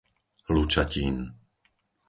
[0.53, 1.15] Lučatín